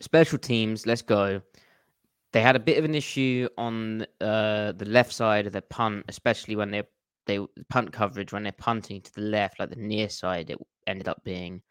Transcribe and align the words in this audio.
special 0.00 0.38
teams. 0.38 0.86
Let's 0.86 1.02
go. 1.02 1.40
They 2.32 2.42
had 2.42 2.56
a 2.56 2.60
bit 2.60 2.78
of 2.78 2.84
an 2.84 2.94
issue 2.94 3.48
on 3.56 4.02
uh, 4.20 4.72
the 4.72 4.84
left 4.86 5.12
side 5.12 5.46
of 5.46 5.52
their 5.52 5.62
punt, 5.62 6.04
especially 6.08 6.56
when 6.56 6.70
they 6.70 6.82
they 7.26 7.38
punt 7.68 7.92
coverage 7.92 8.32
when 8.32 8.42
they're 8.42 8.52
punting 8.52 9.02
to 9.02 9.14
the 9.14 9.20
left, 9.20 9.58
like 9.58 9.70
the 9.70 9.76
near 9.76 10.08
side. 10.08 10.50
It 10.50 10.58
ended 10.86 11.08
up 11.08 11.22
being, 11.24 11.62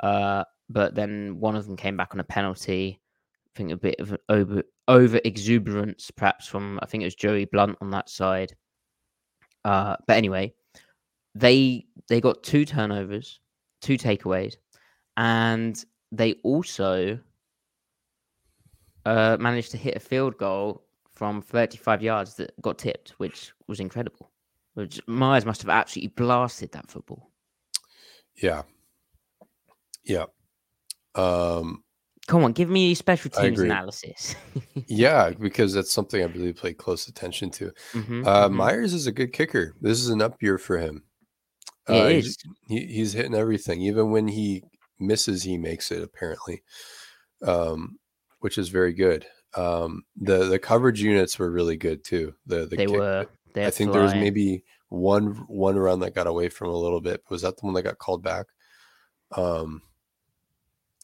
uh, 0.00 0.44
but 0.68 0.94
then 0.94 1.38
one 1.40 1.56
of 1.56 1.66
them 1.66 1.76
came 1.76 1.96
back 1.96 2.14
on 2.14 2.20
a 2.20 2.24
penalty. 2.24 3.00
I 3.46 3.58
think 3.58 3.72
a 3.72 3.76
bit 3.76 3.98
of 3.98 4.12
an 4.12 4.18
over 4.28 4.62
over 4.86 5.20
exuberance, 5.24 6.10
perhaps 6.10 6.46
from 6.46 6.78
I 6.82 6.86
think 6.86 7.02
it 7.02 7.06
was 7.06 7.14
Joey 7.14 7.46
Blount 7.46 7.78
on 7.80 7.90
that 7.90 8.08
side. 8.08 8.54
Uh, 9.64 9.96
but 10.06 10.16
anyway, 10.16 10.54
they 11.34 11.86
they 12.08 12.20
got 12.20 12.42
two 12.42 12.64
turnovers, 12.64 13.40
two 13.80 13.98
takeaways, 13.98 14.54
and 15.16 15.84
they 16.12 16.34
also 16.44 17.18
uh, 19.08 19.36
managed 19.40 19.70
to 19.70 19.78
hit 19.78 19.96
a 19.96 20.00
field 20.00 20.36
goal 20.36 20.84
from 21.10 21.40
35 21.40 22.02
yards 22.02 22.34
that 22.34 22.52
got 22.60 22.78
tipped, 22.78 23.10
which 23.18 23.52
was 23.66 23.80
incredible. 23.80 24.30
Which 24.74 25.00
Myers 25.06 25.46
must 25.46 25.62
have 25.62 25.70
absolutely 25.70 26.12
blasted 26.16 26.72
that 26.72 26.90
football. 26.90 27.30
Yeah. 28.36 28.62
Yeah. 30.04 30.26
Um, 31.14 31.82
Come 32.26 32.44
on, 32.44 32.52
give 32.52 32.68
me 32.68 32.94
special 32.94 33.30
teams 33.30 33.58
analysis. 33.58 34.36
yeah, 34.86 35.30
because 35.30 35.72
that's 35.72 35.90
something 35.90 36.22
I 36.22 36.26
really 36.26 36.52
pay 36.52 36.74
close 36.74 37.08
attention 37.08 37.50
to. 37.52 37.72
Mm-hmm, 37.94 38.26
uh, 38.26 38.46
mm-hmm. 38.46 38.56
Myers 38.56 38.92
is 38.92 39.06
a 39.06 39.12
good 39.12 39.32
kicker. 39.32 39.74
This 39.80 39.98
is 40.00 40.10
an 40.10 40.20
up 40.20 40.42
year 40.42 40.58
for 40.58 40.76
him. 40.76 41.02
Uh, 41.88 41.94
it 41.94 42.16
is. 42.16 42.36
He, 42.68 42.84
he's 42.86 43.14
hitting 43.14 43.34
everything. 43.34 43.80
Even 43.80 44.10
when 44.10 44.28
he 44.28 44.62
misses, 45.00 45.42
he 45.42 45.56
makes 45.56 45.90
it 45.90 46.02
apparently, 46.02 46.62
um, 47.42 47.98
which 48.40 48.58
is 48.58 48.68
very 48.68 48.92
good. 48.92 49.26
Um, 49.54 50.04
the 50.16 50.44
the 50.44 50.58
coverage 50.58 51.02
units 51.02 51.38
were 51.38 51.50
really 51.50 51.76
good 51.76 52.04
too. 52.04 52.34
The 52.46 52.66
the 52.66 52.76
they 52.76 52.86
kick, 52.86 52.90
were. 52.90 53.26
I 53.56 53.70
think 53.70 53.90
flying. 53.90 53.92
there 53.92 54.02
was 54.02 54.14
maybe 54.14 54.64
one 54.88 55.44
one 55.48 55.76
run 55.76 56.00
that 56.00 56.14
got 56.14 56.26
away 56.26 56.48
from 56.48 56.68
a 56.68 56.76
little 56.76 57.00
bit. 57.00 57.22
Was 57.30 57.42
that 57.42 57.56
the 57.56 57.66
one 57.66 57.74
that 57.74 57.82
got 57.82 57.98
called 57.98 58.22
back? 58.22 58.46
Um, 59.32 59.82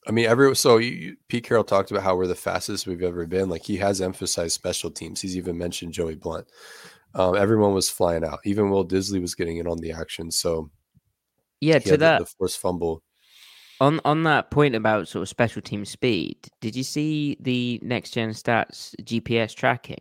I 0.06 0.10
mean, 0.10 0.26
every 0.26 0.54
so 0.54 0.76
you, 0.76 1.16
Pete 1.28 1.44
Carroll 1.44 1.64
talked 1.64 1.90
about 1.90 2.02
how 2.02 2.16
we're 2.16 2.26
the 2.26 2.34
fastest 2.34 2.86
we've 2.86 3.02
ever 3.02 3.26
been. 3.26 3.48
Like 3.48 3.64
he 3.64 3.76
has 3.78 4.00
emphasized 4.00 4.54
special 4.54 4.90
teams. 4.90 5.20
He's 5.20 5.36
even 5.36 5.56
mentioned 5.56 5.92
Joey 5.92 6.14
Blount. 6.14 6.46
Um, 7.14 7.36
everyone 7.36 7.74
was 7.74 7.88
flying 7.88 8.24
out. 8.24 8.40
Even 8.44 8.70
Will 8.70 8.86
Dissly 8.86 9.20
was 9.20 9.34
getting 9.34 9.58
in 9.58 9.66
on 9.66 9.78
the 9.78 9.92
action. 9.92 10.30
So 10.30 10.70
yeah, 11.60 11.78
to 11.78 11.96
that 11.96 12.18
the, 12.18 12.24
the 12.24 12.30
forced 12.38 12.58
fumble. 12.58 13.02
On 13.80 14.00
on 14.04 14.22
that 14.22 14.50
point 14.50 14.74
about 14.74 15.08
sort 15.08 15.22
of 15.22 15.28
special 15.28 15.60
team 15.60 15.84
speed, 15.84 16.36
did 16.60 16.76
you 16.76 16.84
see 16.84 17.36
the 17.40 17.80
next 17.82 18.10
gen 18.10 18.30
stats 18.30 18.94
GPS 19.02 19.54
tracking? 19.54 20.00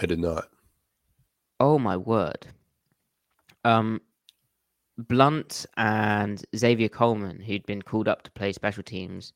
I 0.00 0.06
did 0.06 0.18
not. 0.18 0.48
Oh 1.58 1.78
my 1.78 1.96
word. 1.96 2.46
Um 3.64 4.00
Blount 4.98 5.66
and 5.76 6.42
Xavier 6.56 6.88
Coleman, 6.88 7.40
who'd 7.40 7.66
been 7.66 7.82
called 7.82 8.08
up 8.08 8.22
to 8.22 8.30
play 8.30 8.52
special 8.52 8.82
teams, 8.82 9.34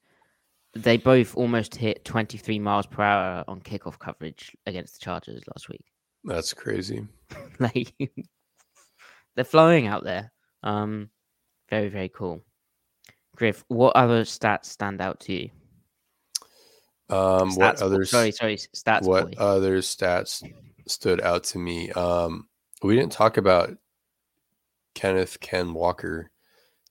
they 0.73 0.97
both 0.97 1.37
almost 1.37 1.75
hit 1.75 2.05
23 2.05 2.59
miles 2.59 2.87
per 2.87 3.03
hour 3.03 3.45
on 3.47 3.61
kickoff 3.61 3.99
coverage 3.99 4.57
against 4.67 4.99
the 4.99 5.05
Chargers 5.05 5.43
last 5.49 5.69
week. 5.69 5.85
That's 6.25 6.55
crazy. 6.55 7.07
like 7.59 7.95
they're 9.35 9.45
flying 9.45 9.87
out 9.87 10.05
there. 10.05 10.33
Um, 10.63 11.11
very 11.69 11.89
very 11.89 12.09
cool. 12.09 12.43
Griff, 13.37 13.65
what 13.69 13.97
other 13.97 14.25
stats 14.25 14.67
stand 14.67 15.01
out 15.01 15.21
to 15.21 15.33
you? 15.33 15.51
Um, 17.09 17.51
stats 17.51 17.57
what 17.57 17.83
other 17.83 18.05
sorry 18.05 18.33
sorry 18.33 18.57
stats? 18.57 19.03
What 19.03 19.37
boy. 19.37 19.43
other 19.43 19.79
stats 19.79 20.43
stood 20.87 21.21
out 21.21 21.45
to 21.45 21.59
me? 21.59 21.91
Um, 21.93 22.49
we 22.83 22.97
didn't 22.97 23.13
talk 23.13 23.37
about 23.37 23.77
Kenneth 24.95 25.41
Ken 25.41 25.75
Walker. 25.75 26.31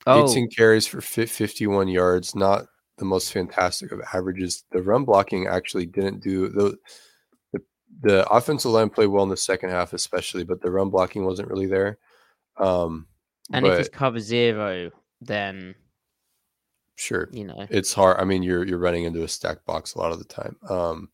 Oh. 0.07 0.29
18 0.29 0.49
carries 0.49 0.87
for 0.87 1.01
51 1.01 1.87
yards, 1.87 2.35
not 2.35 2.67
the 2.97 3.05
most 3.05 3.31
fantastic 3.31 3.91
of 3.91 4.01
averages. 4.13 4.63
The 4.71 4.81
run 4.81 5.05
blocking 5.05 5.47
actually 5.47 5.85
didn't 5.85 6.21
do 6.21 6.49
the 6.49 6.77
the, 7.53 7.61
the 8.01 8.29
offensive 8.29 8.71
line 8.71 8.89
played 8.89 9.07
well 9.07 9.23
in 9.23 9.29
the 9.29 9.37
second 9.37 9.69
half, 9.69 9.93
especially, 9.93 10.43
but 10.43 10.61
the 10.61 10.71
run 10.71 10.89
blocking 10.89 11.25
wasn't 11.25 11.49
really 11.49 11.67
there. 11.67 11.97
Um, 12.57 13.07
and 13.51 13.63
but, 13.63 13.73
if 13.73 13.79
it's 13.79 13.89
cover 13.89 14.19
zero, 14.19 14.91
then 15.21 15.75
sure, 16.99 17.29
you 17.31 17.45
know 17.45 17.65
it's 17.69 17.93
hard. 17.93 18.17
I 18.19 18.25
mean, 18.25 18.43
you're 18.43 18.65
you're 18.65 18.79
running 18.79 19.05
into 19.05 19.23
a 19.23 19.27
stack 19.27 19.65
box 19.65 19.95
a 19.95 19.99
lot 19.99 20.11
of 20.11 20.19
the 20.19 20.25
time. 20.25 20.57
Um, 20.69 21.09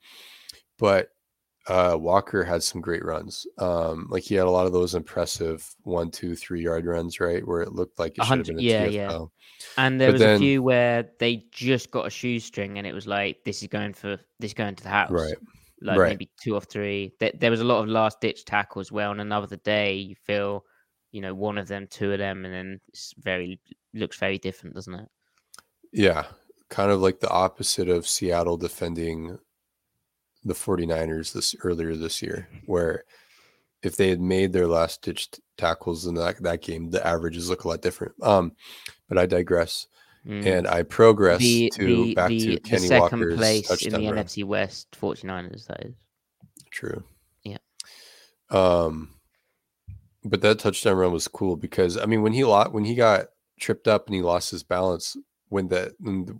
but 0.77 1.09
uh, 1.67 1.97
Walker 1.99 2.43
had 2.43 2.61
some 2.61 2.79
great 2.79 3.03
runs. 3.03 3.47
Um, 3.57 4.07
like 4.09 4.23
he 4.23 4.35
had 4.35 4.45
a 4.45 4.51
lot 4.51 4.67
of 4.67 4.73
those 4.73 4.93
impressive 4.93 5.67
one, 5.81 6.11
two, 6.11 6.35
three 6.35 6.61
yard 6.61 6.85
runs, 6.85 7.19
right, 7.19 7.45
where 7.45 7.61
it 7.61 7.73
looked 7.73 7.97
like 7.97 8.17
it 8.17 8.25
should 8.25 8.37
have 8.37 8.47
been 8.47 8.59
a 8.59 8.61
yeah, 8.61 8.87
TFL. 8.87 8.93
yeah. 8.93 9.25
And 9.77 9.99
there 9.99 10.09
but 10.09 10.13
was 10.13 10.21
then, 10.21 10.35
a 10.35 10.39
few 10.39 10.61
where 10.61 11.09
they 11.19 11.45
just 11.51 11.89
got 11.89 12.05
a 12.05 12.09
shoestring, 12.09 12.77
and 12.77 12.85
it 12.85 12.93
was 12.93 13.07
like 13.07 13.43
this 13.45 13.61
is 13.61 13.67
going 13.67 13.93
for 13.93 14.19
this 14.39 14.53
going 14.53 14.75
to 14.75 14.83
the 14.83 14.89
house, 14.89 15.09
right? 15.09 15.35
Like 15.81 15.97
right. 15.97 16.09
maybe 16.09 16.29
two 16.41 16.53
or 16.53 16.61
three. 16.61 17.13
There, 17.19 17.31
there 17.33 17.51
was 17.51 17.61
a 17.61 17.65
lot 17.65 17.81
of 17.81 17.89
last 17.89 18.21
ditch 18.21 18.45
tackles. 18.45 18.91
Well, 18.91 19.09
on 19.09 19.19
another 19.19 19.57
day, 19.57 19.95
you 19.95 20.15
feel, 20.15 20.65
you 21.11 21.21
know, 21.21 21.33
one 21.33 21.57
of 21.57 21.67
them, 21.67 21.87
two 21.89 22.11
of 22.11 22.19
them, 22.19 22.45
and 22.45 22.53
then 22.53 22.79
it's 22.89 23.13
very 23.17 23.59
looks 23.93 24.17
very 24.17 24.37
different, 24.37 24.75
doesn't 24.75 24.93
it? 24.93 25.09
Yeah, 25.95 26.25
kind 26.69 26.91
of 26.91 26.99
like 26.99 27.21
the 27.21 27.29
opposite 27.29 27.87
of 27.87 28.05
Seattle 28.05 28.57
defending 28.57 29.39
the 30.43 30.53
49ers 30.53 31.31
this 31.31 31.55
earlier 31.63 31.95
this 31.95 32.21
year, 32.21 32.49
where 32.65 33.05
if 33.81 33.95
they 33.95 34.09
had 34.09 34.19
made 34.19 34.51
their 34.51 34.67
last 34.67 35.01
ditch 35.03 35.29
tackles 35.57 36.05
in 36.05 36.15
that, 36.15 36.43
that 36.43 36.61
game, 36.61 36.89
the 36.89 37.05
averages 37.07 37.49
look 37.49 37.63
a 37.63 37.69
lot 37.69 37.81
different. 37.81 38.13
Um, 38.21 38.51
but 39.07 39.17
I 39.17 39.25
digress. 39.25 39.87
Mm. 40.27 40.45
And 40.45 40.67
I 40.67 40.83
progress 40.83 41.39
the, 41.39 41.71
to 41.75 42.05
the, 42.07 42.15
back 42.15 42.29
the, 42.29 42.39
to 42.39 42.59
Kenny 42.59 42.81
the 42.81 42.87
second 42.87 43.19
Walker's 43.19 43.37
place 43.37 43.85
in 43.85 43.93
the 43.93 44.11
run. 44.11 44.25
NFC 44.25 44.43
West 44.43 44.97
49ers, 44.99 45.67
that 45.67 45.85
is. 45.85 45.95
True. 46.71 47.03
Yeah. 47.43 47.59
Um, 48.49 49.11
but 50.25 50.41
that 50.41 50.59
touchdown 50.59 50.97
run 50.97 51.13
was 51.13 51.29
cool 51.29 51.55
because 51.55 51.97
I 51.97 52.05
mean 52.05 52.21
when 52.21 52.33
he 52.33 52.43
lost 52.43 52.71
when 52.71 52.83
he 52.83 52.95
got 52.95 53.27
tripped 53.59 53.87
up 53.87 54.07
and 54.07 54.15
he 54.15 54.21
lost 54.23 54.51
his 54.51 54.63
balance 54.63 55.15
when 55.55 55.69
the, 55.69 55.95
when 55.99 56.25
the 56.25 56.37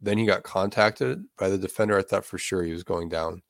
then 0.00 0.18
he 0.18 0.24
got 0.24 0.44
contacted 0.44 1.24
by 1.36 1.48
the 1.48 1.58
defender. 1.58 1.98
I 1.98 2.02
thought 2.02 2.24
for 2.24 2.38
sure 2.38 2.62
he 2.62 2.72
was 2.72 2.84
going 2.84 3.08
down, 3.08 3.42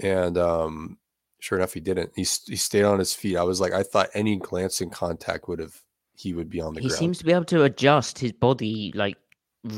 and 0.00 0.36
um, 0.36 0.98
sure 1.38 1.58
enough, 1.58 1.74
he 1.74 1.80
didn't. 1.80 2.10
He 2.16 2.22
he 2.22 2.56
stayed 2.56 2.84
on 2.84 2.98
his 2.98 3.14
feet. 3.14 3.36
I 3.36 3.44
was 3.44 3.60
like, 3.60 3.72
I 3.72 3.84
thought 3.84 4.10
any 4.14 4.36
glancing 4.36 4.90
contact 4.90 5.48
would 5.48 5.60
have 5.60 5.74
he 6.16 6.32
would 6.32 6.50
be 6.50 6.60
on 6.60 6.74
the 6.74 6.80
ground. 6.80 6.82
he 6.82 6.88
ground. 6.88 6.98
seems 6.98 7.18
to 7.18 7.24
be 7.24 7.32
able 7.32 7.44
to 7.44 7.62
adjust 7.62 8.18
his 8.18 8.32
body 8.32 8.92
like 8.94 9.16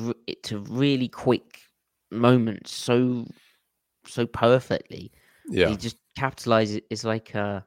r- 0.06 0.14
to 0.44 0.58
really 0.60 1.08
quick 1.08 1.60
moments 2.10 2.72
so 2.72 3.26
so 4.06 4.26
perfectly. 4.26 5.12
Yeah, 5.50 5.68
he 5.68 5.76
just 5.76 5.98
capitalizes. 6.18 6.82
It's 6.88 7.04
like 7.04 7.34
uh, 7.34 7.60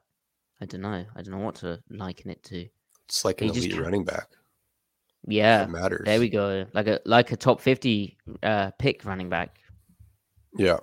I 0.60 0.64
don't 0.66 0.82
know. 0.82 1.04
I 1.14 1.22
don't 1.22 1.30
know 1.30 1.44
what 1.44 1.56
to 1.56 1.80
liken 1.90 2.30
it 2.30 2.42
to. 2.44 2.66
It's 3.08 3.24
like 3.24 3.40
an 3.40 3.52
he 3.52 3.66
elite 3.68 3.80
running 3.80 4.04
back. 4.04 4.28
Yeah, 5.26 5.64
it 5.64 5.70
matters. 5.70 6.02
There 6.04 6.20
we 6.20 6.28
go. 6.28 6.66
Like 6.72 6.88
a 6.88 7.00
like 7.04 7.32
a 7.32 7.36
top 7.36 7.60
fifty 7.60 8.18
uh, 8.42 8.72
pick 8.78 9.04
running 9.04 9.28
back. 9.28 9.58
Yeah. 10.56 10.78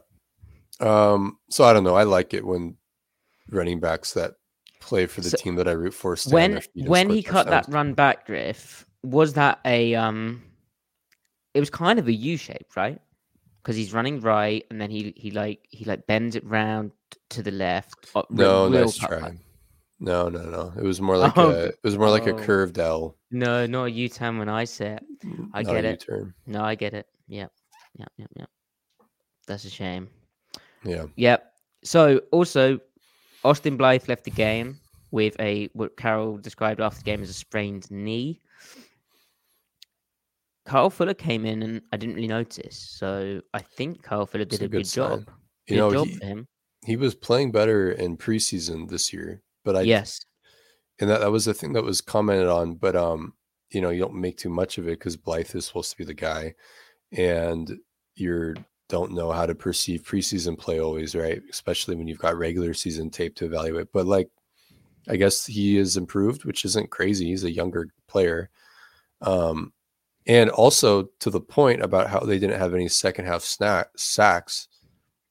Um. 0.80 1.38
So 1.50 1.66
I 1.66 1.74
don't 1.74 1.84
know. 1.84 1.96
I 1.96 2.04
like 2.04 2.34
it 2.34 2.46
when 2.46 2.78
running 3.50 3.80
backs 3.80 4.14
that 4.14 4.34
play 4.80 5.06
for 5.06 5.22
the 5.22 5.30
so 5.30 5.38
team 5.38 5.56
that 5.56 5.68
I 5.68 5.72
root 5.72 5.94
for. 5.94 6.16
when 6.30 6.62
when 6.76 7.10
he 7.10 7.22
cut 7.22 7.48
that 7.48 7.66
run 7.68 7.94
back 7.94 8.26
Griff, 8.26 8.86
was 9.04 9.34
that 9.34 9.60
a 9.66 9.96
um? 9.96 10.44
It 11.54 11.60
was 11.60 11.70
kind 11.70 12.00
of 12.00 12.08
a 12.08 12.14
U 12.14 12.38
shape, 12.38 12.68
right? 12.78 13.00
Because 13.62 13.76
he's 13.76 13.94
running 13.94 14.22
right, 14.22 14.66
and 14.72 14.80
then 14.80 14.90
he 14.90 15.14
he 15.18 15.32
like 15.32 15.66
he 15.70 15.84
like 15.84 16.08
bends 16.08 16.36
it 16.38 16.46
round 16.46 16.92
to 17.32 17.44
the 17.44 17.52
left. 17.52 18.12
Uh, 18.16 18.24
no, 18.30 18.70
nice 18.70 18.98
try. 18.98 19.38
No, 20.00 20.30
no, 20.30 20.44
no. 20.44 20.74
It 20.78 20.84
was 20.84 21.02
more 21.02 21.16
oh, 21.18 21.20
like 21.20 21.38
oh, 21.38 21.50
a 21.50 21.66
it 21.66 21.80
was 21.84 21.98
more 21.98 22.10
like 22.10 22.28
oh. 22.28 22.36
a 22.36 22.44
curved 22.44 22.80
L. 22.80 23.16
No, 23.32 23.66
not 23.66 23.86
a 23.86 23.92
U 23.92 24.10
turn 24.10 24.38
when 24.40 24.50
I 24.50 24.64
say 24.66 24.94
it. 24.94 25.04
I 25.54 25.62
not 25.62 25.74
get 25.74 25.86
it. 25.86 26.06
U-turn. 26.08 26.34
No, 26.46 26.62
I 26.62 26.76
get 26.76 26.94
it. 26.94 27.08
Yep. 27.28 27.52
Yep. 27.98 28.12
Yep. 28.18 28.30
Yep. 28.36 28.50
That's 29.48 29.66
a 29.66 29.70
shame. 29.70 30.10
Yeah. 30.84 31.06
Yep. 31.16 31.52
So 31.84 32.22
also 32.32 32.80
Austin 33.44 33.78
Blythe 33.78 34.08
left 34.08 34.24
the 34.24 34.32
game 34.32 34.80
with 35.12 35.36
a 35.40 35.70
what 35.74 35.98
Carroll 35.98 36.38
described 36.38 36.82
after 36.82 37.00
the 37.00 37.06
game 37.06 37.22
as 37.22 37.30
a 37.30 37.34
sprained 37.34 37.90
knee. 37.92 38.40
Kyle 40.66 40.90
Fuller 40.90 41.16
came 41.16 41.46
in 41.46 41.64
and 41.64 41.82
I 41.92 41.98
didn't 41.98 42.16
really 42.16 42.28
notice. 42.28 42.78
So 42.78 43.42
I 43.54 43.60
think 43.60 44.04
Kyle 44.04 44.28
Fuller 44.28 44.46
did 44.46 44.62
a, 44.62 44.66
a, 44.66 44.68
good, 44.68 44.84
good 44.84 44.86
job. 44.86 45.32
You 45.68 45.76
good 45.76 45.78
know, 45.78 45.92
job 45.92 46.08
he, 46.08 46.16
for 46.16 46.26
him. 46.26 46.48
He 46.86 46.96
was 46.96 47.16
playing 47.16 47.52
better 47.52 47.92
in 47.92 48.18
preseason 48.18 48.88
this 48.88 49.12
year. 49.12 49.42
But 49.64 49.76
I 49.76 49.82
yes, 49.82 50.22
and 51.00 51.10
that, 51.10 51.20
that 51.22 51.32
was 51.32 51.46
the 51.46 51.54
thing 51.54 51.74
that 51.74 51.84
was 51.84 52.02
commented 52.02 52.48
on. 52.48 52.76
But 52.76 52.96
um, 52.96 53.34
you 53.72 53.82
know, 53.82 53.90
you 53.90 54.00
don't 54.00 54.16
make 54.16 54.38
too 54.38 54.50
much 54.50 54.78
of 54.78 54.88
it 54.88 55.00
because 55.00 55.18
Blythe 55.18 55.56
is 55.56 55.66
supposed 55.66 55.92
to 55.92 55.98
be 55.98 56.06
the 56.06 56.14
guy, 56.14 56.56
and 57.12 57.78
you 58.16 58.56
don't 58.90 59.14
know 59.14 59.32
how 59.32 59.46
to 59.46 59.56
perceive 59.56 60.02
preseason 60.04 60.58
play 60.58 60.80
always, 60.80 61.16
right? 61.16 61.42
Especially 61.50 61.96
when 61.96 62.08
you've 62.08 62.18
got 62.20 62.38
regular 62.38 62.74
season 62.74 63.10
tape 63.10 63.36
to 63.36 63.46
evaluate. 63.46 63.88
But 63.94 64.08
like, 64.08 64.30
I 65.08 65.16
guess 65.16 65.46
he 65.46 65.78
is 65.78 65.96
improved, 65.96 66.44
which 66.44 66.66
isn't 66.66 66.90
crazy. 66.90 67.28
He's 67.28 67.44
a 67.44 67.52
younger 67.52 67.90
player. 68.08 68.50
Um, 69.22 69.74
and 70.26 70.50
also 70.50 71.10
to 71.20 71.30
the 71.30 71.40
point 71.40 71.82
about 71.82 72.10
how 72.10 72.20
they 72.20 72.40
didn't 72.40 72.60
have 72.60 72.74
any 72.74 72.88
second 72.88 73.26
half 73.26 73.44
snack 73.44 73.90
sacks, 73.96 74.68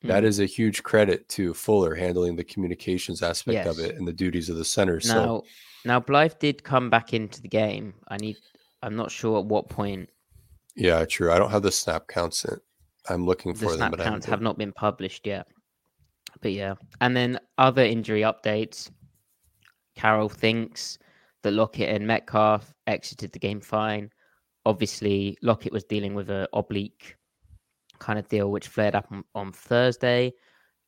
mm. 0.05 0.09
that 0.09 0.23
hmm. 0.23 0.29
is 0.29 0.41
a 0.41 0.47
huge 0.47 0.83
credit 0.83 1.29
to 1.31 1.55
Fuller 1.55 1.95
handling 1.95 2.37
the 2.37 2.45
communications 2.45 3.23
aspect 3.23 3.55
yes. 3.55 3.67
of 3.67 3.79
it 3.79 3.97
and 3.97 4.06
the 4.06 4.12
duties 4.12 4.49
of 4.49 4.56
the 4.56 4.65
center. 4.65 4.97
Now, 4.97 5.00
so 5.00 5.45
now 5.85 6.00
Blythe 6.00 6.39
did 6.39 6.62
come 6.62 6.91
back 6.91 7.15
into 7.15 7.41
the 7.41 7.49
game. 7.49 7.95
I 8.09 8.17
need. 8.17 8.37
I'm 8.83 8.97
not 8.97 9.11
sure 9.11 9.39
at 9.39 9.47
what 9.47 9.69
point. 9.69 10.09
Yeah, 10.77 11.05
true. 11.05 11.33
I 11.33 11.39
don't 11.39 11.50
have 11.50 11.62
the 11.62 11.73
snap 11.73 12.06
counts. 12.09 12.45
In. 12.45 12.59
I'm 13.09 13.27
looking 13.27 13.53
the 13.53 13.59
for 13.59 13.75
snap 13.75 13.91
them, 13.91 13.99
but 13.99 14.05
counts 14.05 14.27
have 14.27 14.43
not 14.43 14.59
been 14.59 14.73
published 14.73 15.27
yet. 15.27 15.47
But 16.41 16.53
yeah, 16.53 16.75
and 17.01 17.17
then 17.17 17.39
other 17.56 17.83
injury 17.83 18.23
updates. 18.23 18.91
Carroll 19.97 20.29
thinks 20.29 20.97
that 21.43 21.51
Lockett 21.53 21.89
and 21.89 22.06
Metcalf 22.06 22.73
exited 22.87 23.33
the 23.33 23.39
game 23.39 23.61
fine. 23.61 24.11
Obviously, 24.65 25.37
Lockett 25.43 25.73
was 25.73 25.85
dealing 25.85 26.15
with 26.15 26.31
an 26.31 26.47
oblique 26.53 27.17
kind 27.99 28.19
of 28.19 28.29
deal, 28.29 28.50
which 28.50 28.69
flared 28.69 28.95
up 28.95 29.06
on, 29.11 29.25
on 29.35 29.53
Thursday, 29.53 30.33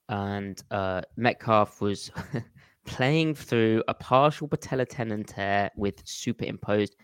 and 0.09 0.62
uh, 0.71 1.03
Metcalf 1.17 1.81
was 1.81 2.11
playing 2.87 3.35
through 3.35 3.83
a 3.89 3.95
partial 3.95 4.49
patella 4.49 4.87
tendon 4.87 5.25
tear 5.25 5.71
with 5.77 6.03
superimposed 6.05 6.97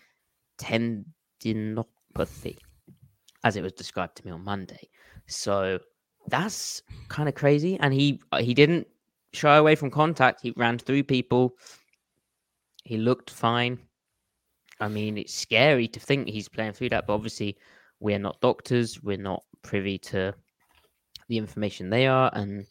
tendinopathy, 0.59 2.59
as 3.45 3.57
it 3.57 3.63
was 3.63 3.73
described 3.73 4.17
to 4.17 4.27
me 4.27 4.33
on 4.33 4.45
Monday. 4.45 4.89
So 5.27 5.79
that's 6.29 6.83
kind 7.09 7.29
of 7.29 7.35
crazy. 7.35 7.79
And 7.81 7.95
he 7.95 8.21
uh, 8.33 8.39
he 8.39 8.55
didn't 8.55 8.87
shy 9.33 9.57
away 9.57 9.75
from 9.75 9.91
contact. 9.91 10.41
He 10.43 10.53
ran 10.57 10.79
through 10.79 11.05
people. 11.05 11.57
He 12.85 12.97
looked 12.97 13.31
fine. 13.31 13.79
I 14.81 14.89
mean, 14.89 15.19
it's 15.19 15.35
scary 15.35 15.89
to 15.89 16.01
think 16.01 16.29
he's 16.29 16.49
playing 16.49 16.73
through 16.73 16.91
that, 16.91 17.07
but 17.07 17.15
obviously, 17.15 17.57
we're 18.01 18.19
not 18.19 18.41
doctors. 18.41 19.03
We're 19.03 19.17
not 19.17 19.43
privy 19.63 19.99
to 19.99 20.35
the 21.29 21.39
information 21.39 21.91
they 21.91 22.07
are, 22.07 22.31
and 22.33 22.67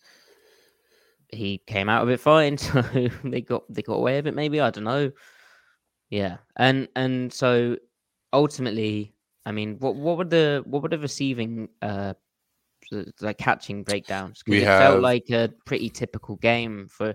he 1.30 1.62
came 1.68 1.90
out 1.90 2.04
of 2.04 2.10
it 2.10 2.20
fine. 2.20 2.58
So 2.66 2.82
they 3.24 3.42
got 3.42 3.64
they 3.70 3.82
got 3.82 3.96
away 3.96 4.18
with 4.18 4.28
it. 4.28 4.36
Maybe 4.36 4.60
I 4.60 4.70
don't 4.70 4.84
know. 4.84 5.12
Yeah, 6.10 6.38
and 6.56 6.88
and 6.96 7.34
so 7.34 7.78
ultimately, 8.32 9.14
I 9.46 9.52
mean, 9.52 9.78
what 9.80 9.96
what 9.96 10.18
were 10.18 10.26
the 10.26 10.64
what 10.66 10.84
were 10.84 10.90
the 10.90 11.00
receiving 11.00 11.70
uh 11.82 12.14
like 13.22 13.38
catching 13.38 13.84
breakdowns? 13.84 14.44
Because 14.44 14.62
it 14.62 14.68
have... 14.68 14.82
felt 14.82 15.02
like 15.02 15.30
a 15.30 15.52
pretty 15.66 15.90
typical 15.90 16.36
game 16.38 16.88
for 16.90 17.14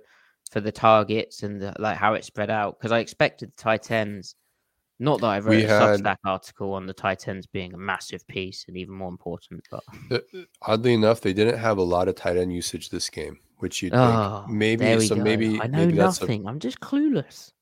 for 0.51 0.61
the 0.61 0.73
targets 0.73 1.45
and 1.45 1.61
the, 1.61 1.73
like 1.79 1.97
how 1.97 2.15
it 2.15 2.25
spread 2.25 2.51
out. 2.51 2.79
Because 2.79 2.93
I 2.93 2.99
expected 2.99 3.51
the 3.51 3.63
tight 3.63 3.91
ends. 3.91 4.35
Not 5.01 5.21
that 5.23 5.27
I 5.27 5.39
wrote 5.41 5.57
we 5.57 5.65
a 5.65 5.69
had... 5.69 6.01
Substack 6.01 6.19
article 6.25 6.75
on 6.75 6.87
the 6.87 6.93
tight 6.93 7.27
ends 7.27 7.47
being 7.47 7.75
a 7.75 7.79
massive 7.79 8.25
piece 8.29 8.67
and 8.69 8.77
even 8.77 8.95
more 8.95 9.09
important, 9.09 9.67
but 9.71 10.25
oddly 10.63 10.95
enough, 10.95 11.21
they 11.21 11.33
didn't 11.33 11.59
have 11.59 11.79
a 11.79 11.83
lot 11.83 12.07
of 12.07 12.15
tight 12.15 12.37
end 12.37 12.53
usage 12.53 12.91
this 12.91 13.11
game 13.11 13.39
which 13.61 13.83
you 13.83 13.91
oh, 13.93 14.45
think 14.47 14.57
maybe 14.57 15.07
so 15.07 15.15
go. 15.15 15.23
maybe 15.23 15.61
I 15.61 15.67
know 15.67 15.87
maybe 15.87 15.93
nothing. 15.93 16.45
A, 16.45 16.49
I'm 16.49 16.59
just 16.59 16.81
clueless. 16.81 17.53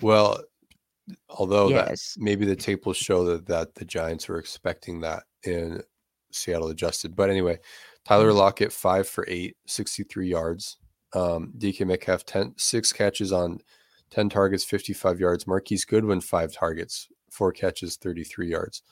Well, 0.00 0.40
although 1.30 1.68
yes. 1.68 2.14
that 2.14 2.22
maybe 2.22 2.44
the 2.44 2.56
tape 2.56 2.86
will 2.86 2.92
show 2.92 3.24
that 3.24 3.46
that 3.46 3.74
the 3.74 3.84
Giants 3.84 4.28
were 4.28 4.38
expecting 4.38 5.00
that 5.00 5.22
in 5.44 5.82
Seattle 6.32 6.68
adjusted. 6.68 7.14
But 7.14 7.30
anyway, 7.30 7.58
Tyler 8.04 8.30
mm. 8.30 8.36
Lockett 8.36 8.72
five 8.72 9.08
for 9.08 9.24
eight, 9.28 9.56
63 9.66 10.28
yards. 10.28 10.76
Um, 11.14 11.52
DK 11.56 11.86
Metcalf 11.86 12.26
10, 12.26 12.54
six 12.56 12.92
catches 12.92 13.32
on 13.32 13.60
10 14.14 14.28
targets, 14.28 14.64
55 14.64 15.18
yards. 15.18 15.46
Marquise 15.46 15.84
Goodwin, 15.84 16.20
five 16.20 16.52
targets, 16.52 17.08
four 17.30 17.50
catches, 17.52 17.96
33 17.96 18.48
yards. 18.48 18.82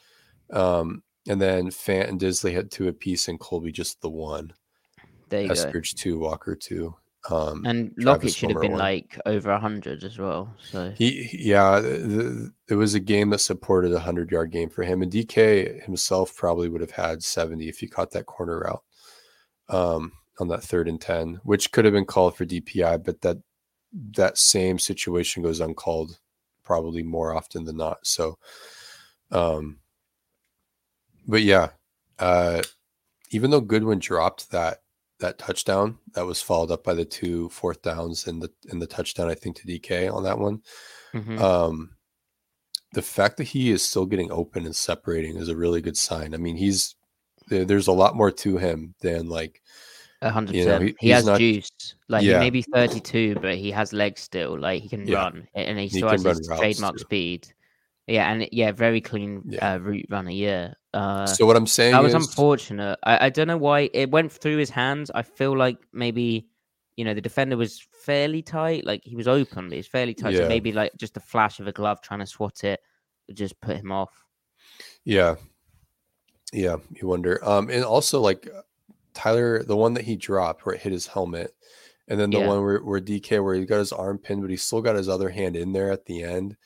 Um, 0.53 1.03
and 1.29 1.41
then 1.41 1.69
Fant 1.69 2.09
and 2.09 2.21
Dissly 2.21 2.53
had 2.53 2.71
two 2.71 2.89
apiece, 2.89 3.29
and 3.29 3.39
Colby 3.39 3.71
just 3.71 4.01
the 4.01 4.11
one. 4.11 4.53
There 5.29 5.43
you 5.43 5.51
Eskridge 5.51 5.95
go. 5.95 6.03
two, 6.03 6.19
Walker 6.19 6.57
two. 6.57 6.95
Um, 7.31 7.65
and 7.65 7.95
Lockett 7.99 8.35
should 8.35 8.51
have 8.51 8.61
been 8.61 8.73
one. 8.73 8.81
like 8.81 9.17
over 9.27 9.57
hundred 9.57 10.03
as 10.03 10.19
well. 10.19 10.53
So 10.61 10.91
he, 10.91 11.31
yeah, 11.33 11.79
the, 11.79 12.53
it 12.69 12.75
was 12.75 12.95
a 12.95 13.01
game 13.01 13.31
that 13.31 13.39
supported 13.39 13.93
a 13.93 14.01
hundred 14.01 14.33
yard 14.33 14.51
game 14.51 14.69
for 14.69 14.83
him, 14.83 15.03
and 15.03 15.13
DK 15.13 15.85
himself 15.85 16.35
probably 16.35 16.69
would 16.69 16.81
have 16.81 16.91
had 16.91 17.23
seventy 17.23 17.69
if 17.69 17.79
he 17.79 17.87
caught 17.87 18.11
that 18.11 18.27
corner 18.27 18.59
route 18.59 18.83
um, 19.69 20.11
on 20.41 20.49
that 20.49 20.65
third 20.65 20.89
and 20.89 21.01
ten, 21.01 21.41
which 21.45 21.71
could 21.71 21.85
have 21.85 21.95
been 21.95 22.05
called 22.05 22.37
for 22.37 22.45
DPI, 22.45 23.05
but 23.05 23.21
that 23.21 23.39
that 23.93 24.39
same 24.39 24.79
situation 24.79 25.43
goes 25.43 25.61
uncalled 25.61 26.19
probably 26.65 27.03
more 27.03 27.35
often 27.35 27.65
than 27.65 27.77
not. 27.77 28.07
So, 28.07 28.39
um, 29.31 29.79
but 31.27 31.43
yeah, 31.43 31.71
uh, 32.19 32.63
even 33.31 33.51
though 33.51 33.61
Goodwin 33.61 33.99
dropped 33.99 34.51
that 34.51 34.79
that 35.21 35.39
touchdown 35.39 35.99
that 36.15 36.27
was 36.27 36.43
followed 36.43 36.71
up 36.71 36.83
by 36.83 36.95
the 36.95 37.05
two 37.05 37.49
fourth 37.51 37.81
downs 37.83 38.27
and 38.27 38.43
the 38.43 38.51
and 38.71 38.83
the 38.83 38.87
touchdown 38.87 39.29
I 39.29 39.35
think 39.35 39.57
to 39.57 39.67
DK 39.67 40.13
on 40.13 40.25
that 40.25 40.39
one. 40.39 40.63
Mm-hmm. 41.15 41.39
Um, 41.41 41.91
the 42.93 43.03
fact 43.03 43.39
that 43.39 43.45
he 43.45 43.71
is 43.71 43.83
still 43.83 44.05
getting 44.05 44.31
open 44.31 44.67
and 44.67 44.77
separating 44.77 45.37
is 45.37 45.49
a 45.49 45.57
really 45.57 45.81
good 45.81 45.97
sign. 45.97 46.35
I 46.35 46.37
mean, 46.37 46.57
he's 46.57 46.95
there's 47.49 47.89
a 47.89 47.93
lot 47.93 48.17
more 48.17 48.31
to 48.31 48.57
him 48.57 48.95
than 49.01 49.29
like 49.29 49.63
hundred 50.31 50.55
percent. 50.55 50.85
He, 50.85 50.95
he 51.01 51.11
has 51.11 51.27
not, 51.27 51.39
juice. 51.39 51.71
Like 52.09 52.25
yeah. 52.25 52.35
he 52.35 52.39
may 52.41 52.51
be 52.51 52.63
32, 52.63 53.37
but 53.41 53.57
he 53.57 53.71
has 53.71 53.93
legs 53.93 54.21
still. 54.21 54.59
Like 54.59 54.83
he 54.83 54.89
can 54.89 55.07
yeah. 55.07 55.19
run, 55.19 55.49
and 55.55 55.79
he 55.79 55.89
still 55.89 56.09
he 56.09 56.13
has 56.13 56.39
his 56.39 56.49
trademark 56.49 56.99
speed. 56.99 57.49
Yeah, 58.07 58.31
and 58.31 58.49
yeah, 58.53 58.73
very 58.73 59.01
clean 59.01 59.43
yeah. 59.47 59.75
uh, 59.75 59.79
route 59.79 60.07
runner. 60.11 60.31
Yeah. 60.31 60.75
Uh, 60.93 61.27
so 61.27 61.47
what 61.47 61.57
I'm 61.57 61.67
saying 61.67 61.93
that 61.93 62.03
was 62.03 62.15
unfortunate. 62.15 62.99
I, 63.05 63.27
I 63.27 63.31
don't 63.31 63.47
know 63.47 63.57
why 63.57 63.91
it 63.95 64.11
went 64.11 64.33
through 64.33 64.59
his 64.59 64.71
hands. 64.71 65.11
I 65.15 65.23
feel 65.23 65.57
like 65.57 65.79
maybe 65.93 66.49
you 66.97 67.05
know 67.05 67.15
the 67.15 67.21
defender 67.21 67.57
was 67.57 67.81
fairly 68.05 68.43
tight. 68.43 68.85
Like 68.85 69.03
he 69.05 69.17
was 69.17 69.29
open, 69.29 69.69
but 69.69 69.77
he's 69.77 69.87
fairly 69.87 70.15
tight. 70.15 70.35
Yeah. 70.35 70.41
So 70.41 70.49
maybe 70.49 70.73
like 70.73 70.93
just 70.99 71.17
a 71.17 71.21
flash 71.21 71.61
of 71.61 71.69
a 71.69 71.73
glove 71.73 72.03
trying 72.03 72.21
to 72.21 72.27
swat 72.27 72.65
it 72.65 72.81
just 73.33 73.61
put 73.61 73.77
him 73.77 73.93
off. 73.93 74.25
Yeah. 75.05 75.37
Yeah, 76.53 76.77
you 76.91 77.09
wonder. 77.09 77.43
Um, 77.49 77.71
and 77.71 77.85
also 77.85 78.21
like 78.21 78.49
Tyler, 79.15 79.63
the 79.63 79.77
one 79.77 79.95
that 79.95 80.05
he 80.05 80.17
dropped 80.17 80.65
where 80.65 80.75
it 80.75 80.81
hit 80.81 80.93
his 80.93 81.07
helmet, 81.07 81.55
and 82.09 82.19
then 82.19 82.31
the 82.31 82.39
yeah. 82.39 82.47
one 82.47 82.63
where, 82.63 82.79
where 82.79 83.01
DK 83.01 83.43
where 83.43 83.55
he 83.55 83.65
got 83.65 83.79
his 83.79 83.93
arm 83.93 84.19
pinned, 84.19 84.43
but 84.43 84.51
he 84.51 84.57
still 84.57 84.83
got 84.83 84.97
his 84.97 85.09
other 85.09 85.31
hand 85.31 85.57
in 85.57 85.73
there 85.73 85.91
at 85.91 86.07
the 86.07 86.23
end. 86.23 86.57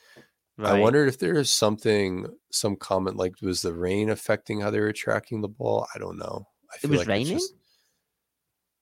Right. 0.58 0.76
I 0.76 0.80
wondered 0.80 1.08
if 1.08 1.18
there 1.18 1.36
is 1.36 1.50
something, 1.50 2.26
some 2.50 2.76
comment 2.76 3.16
like, 3.16 3.34
was 3.42 3.60
the 3.60 3.74
rain 3.74 4.08
affecting 4.08 4.60
how 4.60 4.70
they 4.70 4.80
were 4.80 4.92
tracking 4.92 5.42
the 5.42 5.48
ball? 5.48 5.86
I 5.94 5.98
don't 5.98 6.18
know. 6.18 6.46
I 6.72 6.78
feel 6.78 6.90
it 6.90 6.92
was 6.92 6.98
like 7.00 7.08
raining. 7.08 7.38
Just, 7.38 7.52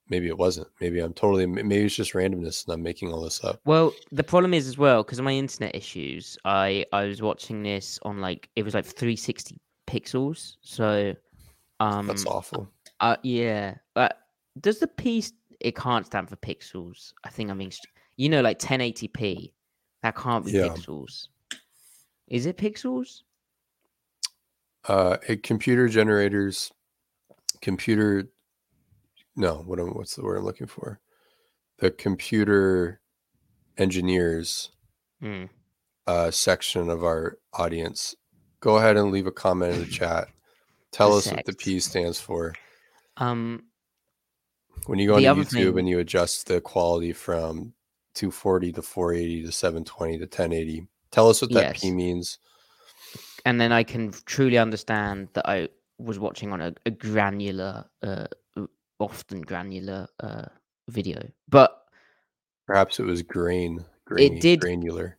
maybe 0.09 0.29
it 0.29 0.39
wasn't. 0.39 0.69
Maybe 0.81 1.01
I'm 1.01 1.13
totally. 1.13 1.47
Maybe 1.47 1.85
it's 1.85 1.97
just 1.97 2.13
randomness, 2.13 2.65
and 2.65 2.75
I'm 2.75 2.83
making 2.83 3.13
all 3.13 3.23
this 3.23 3.43
up. 3.43 3.61
Well, 3.65 3.93
the 4.13 4.25
problem 4.25 4.55
is 4.55 4.69
as 4.69 4.79
well 4.79 5.03
because 5.03 5.19
of 5.19 5.25
my 5.25 5.33
internet 5.33 5.75
issues. 5.75 6.39
I 6.45 6.85
I 6.93 7.05
was 7.07 7.23
watching 7.23 7.63
this 7.63 7.99
on 8.03 8.21
like 8.21 8.49
it 8.57 8.63
was 8.63 8.75
like 8.75 8.85
360 8.85 9.61
pixels. 9.87 10.57
So, 10.63 11.15
um, 11.81 12.07
that's 12.07 12.27
awful. 12.27 12.71
Uh, 13.01 13.17
yeah. 13.23 13.75
But 13.95 14.19
does 14.61 14.79
the 14.79 14.87
piece? 14.87 15.33
It 15.61 15.77
can't 15.77 16.07
stand 16.07 16.29
for 16.29 16.37
pixels. 16.37 17.13
I 17.25 17.31
think 17.31 17.51
I 17.51 17.55
mean, 17.55 17.71
you 18.17 18.29
know, 18.29 18.41
like 18.41 18.59
1080p. 18.59 19.53
That 20.03 20.17
can't 20.17 20.45
be 20.45 20.53
yeah. 20.53 20.69
pixels. 20.69 21.29
Is 22.29 22.47
it 22.47 22.57
pixels? 22.57 23.23
Uh, 24.87 25.17
computer 25.43 25.89
generators, 25.89 26.71
computer. 27.63 28.31
No, 29.37 29.63
what 29.67 29.81
am, 29.81 29.95
what's 29.95 30.15
the 30.15 30.23
word 30.23 30.37
I'm 30.37 30.45
looking 30.45 30.67
for? 30.67 31.01
The 31.79 31.91
computer 31.91 33.01
engineers 33.79 34.71
mm. 35.23 35.49
uh, 36.07 36.31
section 36.31 36.91
of 36.91 37.03
our 37.03 37.39
audience. 37.55 38.15
Go 38.61 38.77
ahead 38.77 38.97
and 38.97 39.11
leave 39.11 39.27
a 39.27 39.33
comment 39.33 39.75
in 39.75 39.81
the 39.81 39.87
chat. 39.87 40.29
Tell 40.93 41.11
the 41.11 41.17
us 41.17 41.33
what 41.33 41.45
the 41.45 41.55
P 41.55 41.81
stands 41.81 42.21
for. 42.21 42.55
Um, 43.17 43.65
when 44.87 44.99
you 44.99 45.09
go 45.09 45.17
on 45.17 45.23
YouTube 45.23 45.51
thing... 45.51 45.79
and 45.79 45.89
you 45.89 45.99
adjust 45.99 46.47
the 46.47 46.61
quality 46.61 47.13
from 47.13 47.75
240 48.15 48.73
to 48.73 48.83
480 48.83 49.47
to 49.47 49.53
720 49.53 50.19
to 50.19 50.25
1080 50.25 50.89
Tell 51.15 51.29
us 51.29 51.41
what 51.41 51.53
that 51.53 51.75
yes. 51.75 51.81
P 51.81 51.93
means. 51.93 52.39
And 53.45 53.61
then 53.61 53.71
I 53.71 53.85
can 53.85 54.13
truly 54.27 54.59
understand 54.59 55.29
that 55.35 55.49
I 55.49 55.69
was 55.97 56.19
watching 56.19 56.53
on 56.53 56.61
a, 56.61 56.75
a 56.87 56.91
granular, 56.91 57.85
uh, 58.03 58.27
often 58.99 59.43
granular 59.43 60.09
uh, 60.19 60.47
video. 60.89 61.25
But 61.49 61.85
perhaps 62.67 62.99
it 62.99 63.05
was 63.05 63.23
grain. 63.23 63.85
Grainy, 64.07 64.39
it 64.39 64.43
did 64.43 64.61
granular. 64.61 65.17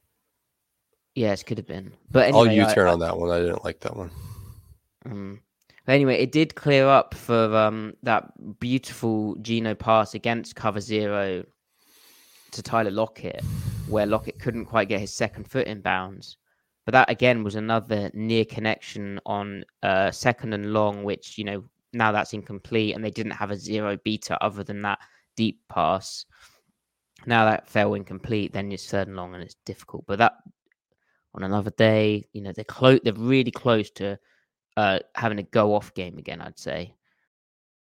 Yes, 1.14 1.44
could 1.44 1.60
have 1.60 1.68
been. 1.68 1.94
But 2.12 2.28
anyway, 2.28 2.60
I'll 2.60 2.68
U 2.68 2.74
turn 2.74 2.90
on 2.90 3.00
that 3.00 3.18
one. 3.18 3.32
I 3.32 3.40
didn't 3.40 3.64
like 3.64 3.80
that 3.80 3.96
one. 3.96 4.12
Um, 5.06 5.42
But 5.86 5.94
anyway, 5.94 6.16
it 6.16 6.32
did 6.32 6.56
clear 6.56 6.88
up 6.88 7.14
for 7.14 7.56
um, 7.56 7.94
that 8.04 8.32
beautiful 8.60 9.36
Geno 9.36 9.76
pass 9.76 10.16
against 10.16 10.56
cover 10.56 10.80
zero 10.80 11.44
to 12.52 12.64
Tyler 12.64 12.92
Lockett, 12.92 13.44
where 13.88 14.08
Lockett 14.08 14.40
couldn't 14.40 14.66
quite 14.66 14.90
get 14.90 15.00
his 15.00 15.14
second 15.14 15.50
foot 15.50 15.68
in 15.68 15.82
bounds. 15.82 16.38
But 16.86 16.94
that 16.94 17.10
again 17.10 17.44
was 17.44 17.56
another 17.56 18.10
near 18.14 18.46
connection 18.46 19.20
on 19.26 19.64
uh, 19.84 20.12
second 20.12 20.54
and 20.54 20.74
long, 20.74 21.04
which 21.04 21.38
you 21.38 21.44
know 21.44 21.64
now 21.94 22.12
that's 22.12 22.34
incomplete, 22.34 22.96
and 22.96 23.04
they 23.04 23.12
didn't 23.12 23.34
have 23.34 23.52
a 23.52 23.58
zero 23.58 23.98
beater 24.04 24.38
other 24.42 24.64
than 24.64 24.82
that 24.84 25.00
deep 25.36 25.60
pass. 25.70 26.26
Now 27.28 27.46
that 27.46 27.70
fell 27.70 27.94
incomplete, 27.94 28.54
then 28.54 28.72
it's 28.72 28.90
third 28.90 29.08
and 29.08 29.18
long, 29.18 29.36
and 29.36 29.44
it's 29.44 29.56
difficult. 29.66 30.06
But 30.08 30.20
that 30.20 30.34
on 31.36 31.44
another 31.44 31.72
day, 31.72 32.24
you 32.34 32.42
know 32.42 32.52
they're 32.52 32.64
close. 32.64 33.00
They're 33.04 33.14
really 33.14 33.52
close 33.52 33.92
to 33.92 34.18
uh, 34.78 35.00
having 35.16 35.40
a 35.40 35.44
go 35.44 35.76
off 35.76 35.94
game 35.94 36.18
again. 36.18 36.42
I'd 36.42 36.60
say. 36.60 36.94